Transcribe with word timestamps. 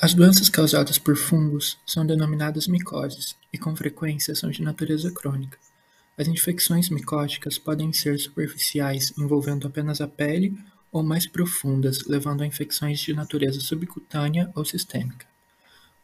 As 0.00 0.14
doenças 0.14 0.48
causadas 0.48 0.96
por 0.96 1.16
fungos 1.16 1.76
são 1.84 2.06
denominadas 2.06 2.68
micoses 2.68 3.34
e, 3.52 3.58
com 3.58 3.74
frequência, 3.74 4.32
são 4.32 4.48
de 4.48 4.62
natureza 4.62 5.10
crônica. 5.10 5.58
As 6.16 6.28
infecções 6.28 6.88
micóticas 6.88 7.58
podem 7.58 7.92
ser 7.92 8.16
superficiais, 8.20 9.12
envolvendo 9.18 9.66
apenas 9.66 10.00
a 10.00 10.06
pele, 10.06 10.56
ou 10.92 11.02
mais 11.02 11.26
profundas, 11.26 12.06
levando 12.06 12.42
a 12.42 12.46
infecções 12.46 13.00
de 13.00 13.12
natureza 13.12 13.58
subcutânea 13.58 14.52
ou 14.54 14.64
sistêmica. 14.64 15.26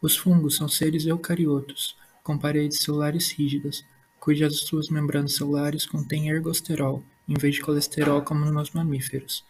Os 0.00 0.16
fungos 0.16 0.56
são 0.56 0.68
seres 0.68 1.04
eucariotos, 1.04 1.94
com 2.24 2.38
paredes 2.38 2.78
celulares 2.78 3.30
rígidas, 3.30 3.84
cujas 4.18 4.60
suas 4.60 4.88
membranas 4.88 5.34
celulares 5.34 5.84
contêm 5.84 6.30
ergosterol, 6.30 7.04
em 7.28 7.34
vez 7.34 7.56
de 7.56 7.60
colesterol 7.60 8.22
como 8.22 8.46
nos 8.46 8.70
mamíferos. 8.70 9.44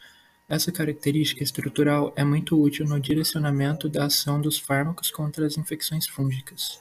Essa 0.48 0.72
característica 0.72 1.42
estrutural 1.42 2.12
é 2.16 2.24
muito 2.24 2.60
útil 2.60 2.86
no 2.86 3.00
direcionamento 3.00 3.88
da 3.88 4.06
ação 4.06 4.40
dos 4.40 4.58
fármacos 4.58 5.10
contra 5.10 5.46
as 5.46 5.56
infecções 5.56 6.06
fúngicas. 6.06 6.80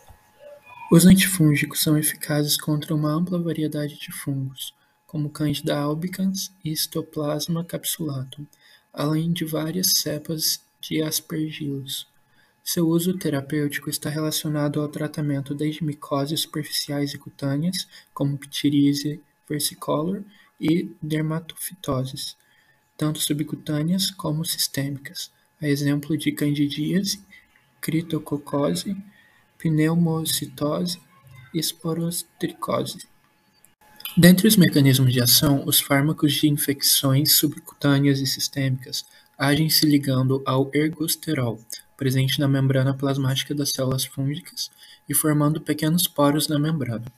Os 0.91 1.05
antifúngicos 1.05 1.81
são 1.81 1.97
eficazes 1.97 2.57
contra 2.57 2.93
uma 2.93 3.11
ampla 3.13 3.41
variedade 3.41 3.97
de 3.97 4.11
fungos, 4.11 4.75
como 5.07 5.29
Candida 5.29 5.77
albicans 5.77 6.53
e 6.65 6.71
Histoplasma 6.71 7.63
capsulatum, 7.63 8.45
além 8.91 9.31
de 9.31 9.45
várias 9.45 9.91
cepas 9.91 10.61
de 10.81 11.01
aspergillus. 11.01 12.07
Seu 12.63 12.87
uso 12.87 13.17
terapêutico 13.17 13.89
está 13.89 14.09
relacionado 14.09 14.81
ao 14.81 14.87
tratamento 14.87 15.55
desde 15.55 15.83
micoses 15.83 16.41
superficiais 16.41 17.13
e 17.13 17.17
cutâneas, 17.17 17.87
como 18.13 18.37
ptiríase 18.37 19.21
versicolor 19.47 20.23
e 20.59 20.91
dermatofitoses, 21.01 22.37
tanto 23.01 23.19
subcutâneas 23.19 24.11
como 24.11 24.45
sistêmicas, 24.45 25.31
a 25.59 25.67
exemplo 25.67 26.15
de 26.15 26.31
candidíase, 26.31 27.19
critococose, 27.81 28.95
pneumocitose 29.57 30.99
e 31.51 31.57
esporotricose. 31.57 33.07
Dentre 34.15 34.47
os 34.47 34.55
mecanismos 34.55 35.11
de 35.11 35.19
ação, 35.19 35.63
os 35.65 35.79
fármacos 35.79 36.33
de 36.33 36.47
infecções 36.47 37.31
subcutâneas 37.31 38.19
e 38.19 38.27
sistêmicas 38.27 39.03
agem 39.35 39.67
se 39.67 39.87
ligando 39.87 40.43
ao 40.45 40.69
ergosterol, 40.71 41.59
presente 41.97 42.39
na 42.39 42.47
membrana 42.47 42.93
plasmática 42.93 43.55
das 43.55 43.71
células 43.71 44.05
fúngicas 44.05 44.69
e 45.09 45.15
formando 45.15 45.59
pequenos 45.59 46.07
poros 46.07 46.47
na 46.47 46.59
membrana. 46.59 47.11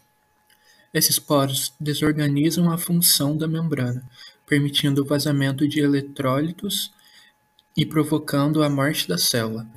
Esses 0.94 1.20
poros 1.20 1.74
desorganizam 1.78 2.72
a 2.72 2.78
função 2.78 3.36
da 3.36 3.50
membrana, 3.50 4.08
permitindo 4.46 5.02
o 5.02 5.06
vazamento 5.06 5.68
de 5.68 5.80
eletrólitos 5.80 6.94
e 7.76 7.86
provocando 7.86 8.64
a 8.64 8.70
morte 8.70 9.08
da 9.08 9.18
célula. 9.18 9.68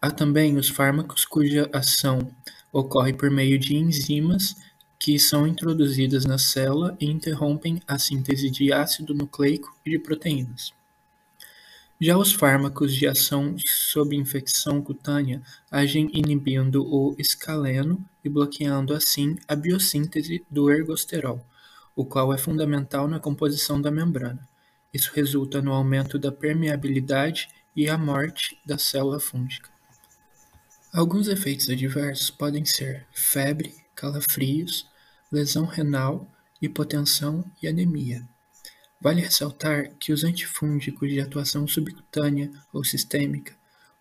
Há 0.00 0.10
também 0.10 0.56
os 0.56 0.68
fármacos 0.68 1.24
cuja 1.24 1.68
ação 1.72 2.30
ocorre 2.72 3.12
por 3.12 3.30
meio 3.30 3.58
de 3.58 3.76
enzimas 3.76 4.56
que 4.98 5.18
são 5.18 5.46
introduzidas 5.46 6.24
na 6.24 6.38
célula 6.38 6.96
e 7.00 7.06
interrompem 7.06 7.80
a 7.86 7.98
síntese 7.98 8.50
de 8.50 8.72
ácido 8.72 9.14
nucleico 9.14 9.76
e 9.84 9.90
de 9.90 9.98
proteínas. 9.98 10.72
Já 12.00 12.18
os 12.18 12.32
fármacos 12.32 12.94
de 12.94 13.06
ação 13.06 13.54
sob 13.58 14.16
infecção 14.16 14.82
cutânea 14.82 15.40
agem 15.70 16.10
inibindo 16.12 16.84
o 16.84 17.14
escaleno 17.18 18.04
e 18.24 18.28
bloqueando 18.28 18.92
assim 18.92 19.36
a 19.46 19.54
biossíntese 19.54 20.44
do 20.50 20.70
ergosterol, 20.70 21.44
o 21.94 22.04
qual 22.04 22.32
é 22.32 22.38
fundamental 22.38 23.06
na 23.06 23.20
composição 23.20 23.80
da 23.80 23.90
membrana. 23.90 24.48
Isso 24.92 25.10
resulta 25.14 25.60
no 25.60 25.72
aumento 25.72 26.18
da 26.18 26.30
permeabilidade 26.30 27.48
e 27.74 27.88
a 27.88 27.98
morte 27.98 28.58
da 28.64 28.78
célula 28.78 29.18
fúngica. 29.18 29.70
Alguns 30.92 31.26
efeitos 31.26 31.68
adversos 31.68 32.30
podem 32.30 32.64
ser 32.64 33.06
febre, 33.12 33.74
calafrios, 33.94 34.88
lesão 35.30 35.64
renal, 35.64 36.28
hipotensão 36.62 37.44
e 37.60 37.66
anemia. 37.66 38.26
Vale 39.00 39.20
ressaltar 39.20 39.90
que 39.98 40.12
os 40.12 40.24
antifúngicos 40.24 41.10
de 41.10 41.20
atuação 41.20 41.66
subcutânea 41.66 42.50
ou 42.72 42.84
sistêmica, 42.84 43.52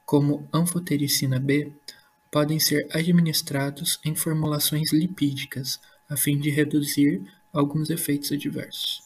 como 0.06 0.48
anfotericina 0.54 1.40
B, 1.40 1.74
podem 2.32 2.60
ser 2.60 2.88
administrados 2.92 4.00
em 4.06 4.16
formulações 4.16 4.94
lipídicas 4.94 5.80
a 6.10 6.16
fim 6.16 6.38
de 6.40 6.50
reduzir 6.50 7.22
alguns 7.54 7.90
efeitos 7.92 8.32
adversos 8.32 9.03